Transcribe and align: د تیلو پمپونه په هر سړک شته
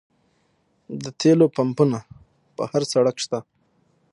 د 1.03 1.05
تیلو 1.19 1.47
پمپونه 1.57 1.99
په 2.55 2.63
هر 2.71 2.83
سړک 2.93 3.15
شته 3.23 3.39